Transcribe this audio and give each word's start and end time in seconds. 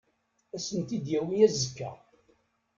Ad 0.55 0.55
asen-t-id-yawi 0.63 1.35
azekka. 1.47 1.91